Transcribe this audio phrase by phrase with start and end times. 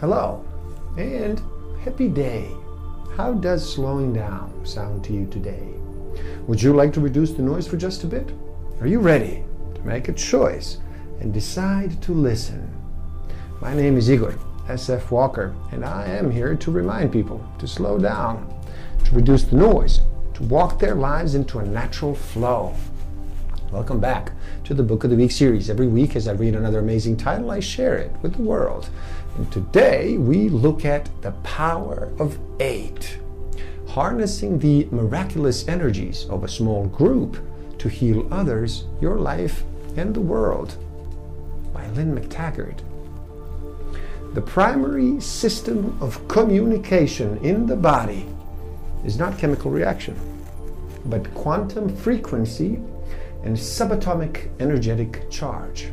[0.00, 0.42] Hello
[0.96, 1.42] and
[1.84, 2.50] happy day.
[3.18, 5.74] How does slowing down sound to you today?
[6.46, 8.32] Would you like to reduce the noise for just a bit?
[8.80, 9.44] Are you ready
[9.74, 10.78] to make a choice
[11.20, 12.74] and decide to listen?
[13.60, 14.36] My name is Igor
[14.68, 18.48] SF Walker, and I am here to remind people to slow down,
[19.04, 20.00] to reduce the noise,
[20.32, 22.74] to walk their lives into a natural flow.
[23.72, 24.32] Welcome back
[24.64, 25.70] to the Book of the Week series.
[25.70, 28.90] Every week, as I read another amazing title, I share it with the world.
[29.36, 33.20] And today, we look at the power of eight,
[33.86, 37.38] harnessing the miraculous energies of a small group
[37.78, 39.62] to heal others, your life,
[39.96, 40.76] and the world.
[41.72, 42.80] By Lynne McTaggart.
[44.34, 48.26] The primary system of communication in the body
[49.04, 50.18] is not chemical reaction,
[51.04, 52.80] but quantum frequency
[53.44, 55.88] and subatomic energetic charge.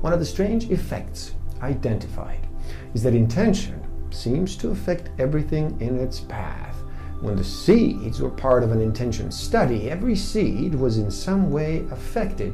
[0.00, 2.48] One of the strange effects identified
[2.94, 6.76] is that intention seems to affect everything in its path.
[7.20, 11.84] When the seeds were part of an intention study, every seed was in some way
[11.90, 12.52] affected,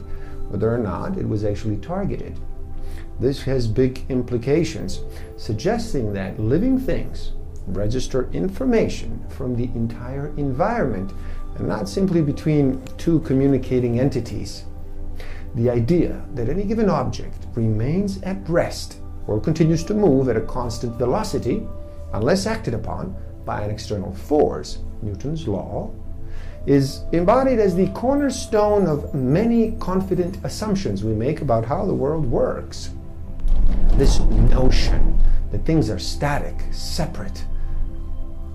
[0.51, 2.39] whether or not it was actually targeted.
[3.21, 5.01] This has big implications,
[5.37, 7.33] suggesting that living things
[7.67, 11.13] register information from the entire environment
[11.59, 14.65] and not simply between two communicating entities.
[15.55, 20.43] The idea that any given object remains at rest or continues to move at a
[20.43, 21.67] constant velocity
[22.13, 25.91] unless acted upon by an external force, Newton's law,
[26.67, 32.27] is embodied as the cornerstone of many confident assumptions we make about how the world
[32.27, 32.91] works.
[33.93, 35.19] This notion
[35.53, 37.45] that things are static, separate,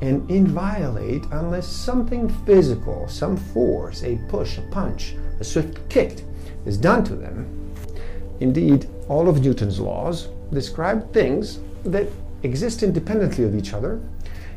[0.01, 6.23] and inviolate unless something physical, some force, a push, a punch, a swift kick
[6.65, 7.73] is done to them.
[8.39, 12.07] Indeed, all of Newton's laws describe things that
[12.43, 14.01] exist independently of each other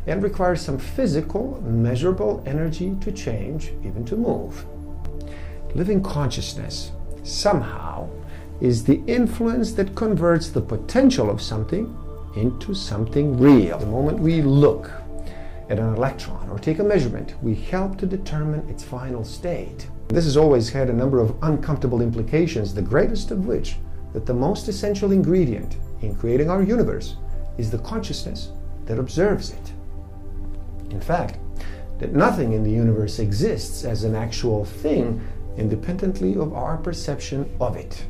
[0.07, 4.65] and require some physical, measurable energy to change, even to move.
[5.75, 8.09] Living consciousness somehow
[8.61, 11.97] is the influence that converts the potential of something
[12.37, 13.79] into something real.
[13.79, 14.91] The moment we look
[15.69, 19.89] at an electron or take a measurement, we help to determine its final state.
[20.09, 23.77] This has always had a number of uncomfortable implications, the greatest of which
[24.13, 27.17] that the most essential ingredient in creating our universe
[27.59, 28.51] is the consciousness
[28.87, 29.73] that observes it.
[30.91, 31.39] In fact,
[31.99, 35.21] that nothing in the universe exists as an actual thing
[35.57, 38.05] independently of our perception of it.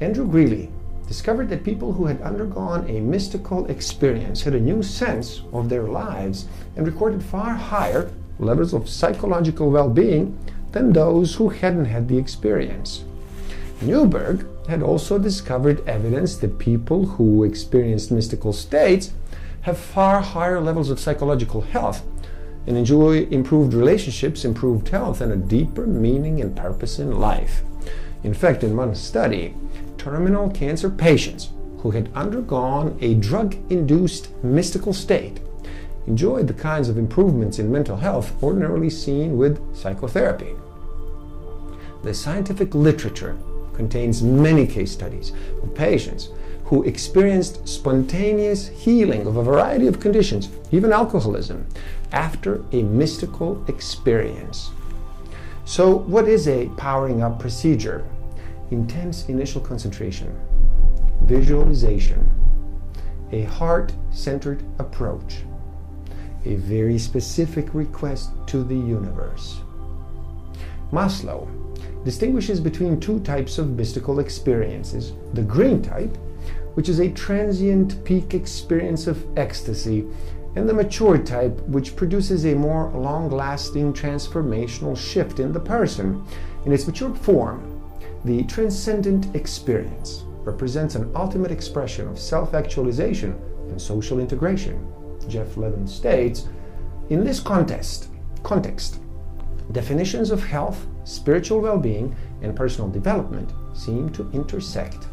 [0.00, 0.70] Andrew Greeley
[1.08, 5.84] discovered that people who had undergone a mystical experience had a new sense of their
[5.84, 6.46] lives
[6.76, 10.38] and recorded far higher levels of psychological well being
[10.72, 13.04] than those who hadn't had the experience.
[13.80, 19.12] Newberg had also discovered evidence that people who experienced mystical states
[19.62, 22.04] have far higher levels of psychological health
[22.66, 27.62] and enjoy improved relationships, improved health, and a deeper meaning and purpose in life.
[28.24, 29.54] In fact, in one study,
[29.96, 35.40] terminal cancer patients who had undergone a drug induced mystical state
[36.06, 40.54] enjoyed the kinds of improvements in mental health ordinarily seen with psychotherapy.
[42.02, 43.36] The scientific literature
[43.74, 46.30] contains many case studies of patients
[46.64, 51.66] who experienced spontaneous healing of a variety of conditions, even alcoholism,
[52.12, 54.70] after a mystical experience.
[55.68, 58.02] So, what is a powering up procedure?
[58.70, 60.34] intense initial concentration,
[61.24, 62.26] visualization,
[63.32, 65.40] a heart centered approach,
[66.46, 69.60] a very specific request to the universe.
[70.90, 71.46] Maslow
[72.02, 76.16] distinguishes between two types of mystical experiences the green type,
[76.76, 80.06] which is a transient peak experience of ecstasy,
[80.58, 86.26] and the mature type, which produces a more long lasting transformational shift in the person.
[86.66, 87.80] In its mature form,
[88.24, 94.84] the transcendent experience represents an ultimate expression of self actualization and social integration.
[95.28, 96.48] Jeff Levin states
[97.08, 98.08] In this context,
[98.42, 98.98] context,
[99.70, 105.06] definitions of health, spiritual well being, and personal development seem to intersect.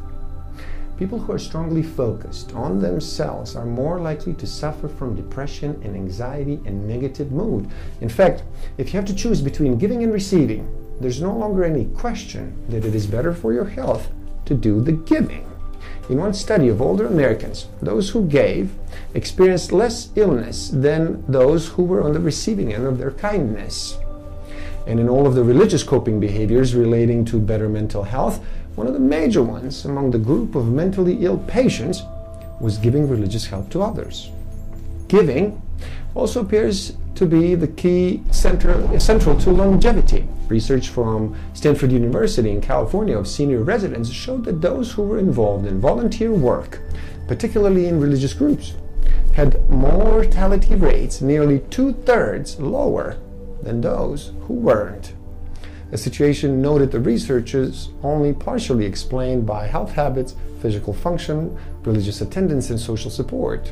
[0.98, 5.94] People who are strongly focused on themselves are more likely to suffer from depression and
[5.94, 7.70] anxiety and negative mood.
[8.00, 8.44] In fact,
[8.78, 10.70] if you have to choose between giving and receiving,
[11.02, 14.10] there's no longer any question that it is better for your health
[14.46, 15.46] to do the giving.
[16.10, 18.72] In one study of older Americans, those who gave
[19.14, 23.98] experienced less illness than those who were on the receiving end of their kindness.
[24.88, 28.40] And in all of the religious coping behaviors relating to better mental health,
[28.76, 32.04] one of the major ones among the group of mentally ill patients
[32.60, 34.32] was giving religious help to others.
[35.08, 35.62] Giving
[36.14, 40.28] also appears to be the key center, central to longevity.
[40.48, 45.66] Research from Stanford University in California of senior residents showed that those who were involved
[45.66, 46.80] in volunteer work,
[47.28, 48.76] particularly in religious groups,
[49.34, 53.18] had mortality rates nearly two thirds lower
[53.64, 55.14] than those who weren't.
[55.92, 62.72] A situation noted the researchers only partially explained by health habits, physical function, religious attendance,
[62.72, 63.72] and social support.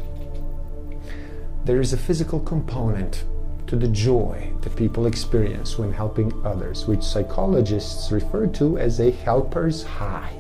[1.66, 3.24] There is a physical component
[3.66, 9.10] to the joy that people experience when helping others, which psychologists refer to as a
[9.10, 10.34] helper's high.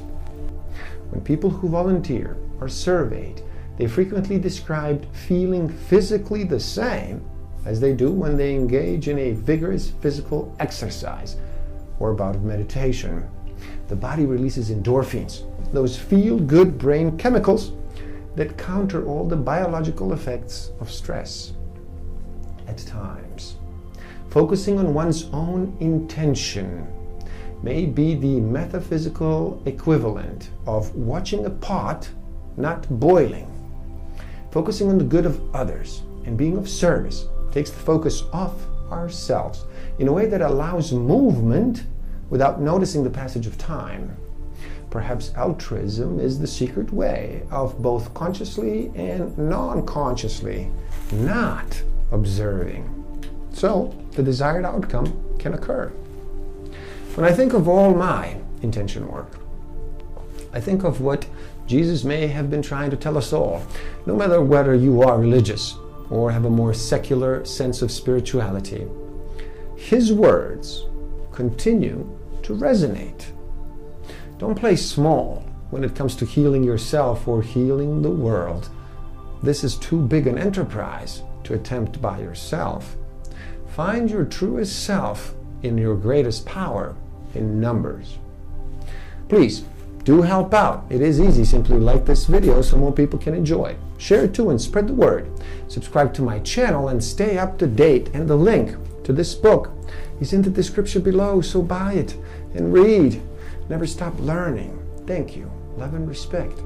[1.09, 3.41] When people who volunteer are surveyed,
[3.77, 7.27] they frequently described feeling physically the same
[7.65, 11.37] as they do when they engage in a vigorous physical exercise
[12.03, 13.25] or a bout of meditation.
[13.87, 17.71] The body releases endorphins, those feel good brain chemicals
[18.35, 21.53] that counter all the biological effects of stress
[22.67, 23.55] at times.
[24.31, 26.85] Focusing on one's own intention
[27.61, 32.09] may be the metaphysical equivalent of watching a pot
[32.57, 33.47] not boiling.
[34.51, 38.55] Focusing on the good of others and being of service takes the focus off
[38.91, 39.65] ourselves
[39.99, 41.85] in a way that allows movement
[42.33, 44.17] without noticing the passage of time.
[44.89, 50.71] Perhaps altruism is the secret way of both consciously and non consciously
[51.11, 52.83] not observing.
[53.53, 55.89] So the desired outcome can occur.
[57.13, 59.37] When I think of all my intention work,
[60.53, 61.27] I think of what
[61.67, 63.61] Jesus may have been trying to tell us all.
[64.07, 65.75] No matter whether you are religious
[66.09, 68.87] or have a more secular sense of spirituality,
[69.77, 70.87] His words
[71.31, 72.07] continue
[72.43, 73.25] to resonate.
[74.37, 78.69] Don't play small when it comes to healing yourself or healing the world.
[79.41, 82.95] This is too big an enterprise to attempt by yourself.
[83.67, 86.95] Find your truest self in your greatest power
[87.33, 88.17] in numbers.
[89.29, 89.63] Please
[90.03, 90.85] do help out.
[90.89, 91.45] It is easy.
[91.45, 93.75] Simply like this video so more people can enjoy.
[93.97, 95.31] Share it too and spread the word.
[95.69, 98.09] Subscribe to my channel and stay up to date.
[98.13, 98.75] And the link
[99.05, 99.71] to this book
[100.19, 102.15] is in the description below, so buy it
[102.55, 103.21] and read.
[103.69, 104.79] Never stop learning.
[105.07, 105.51] Thank you.
[105.77, 106.59] Love and respect.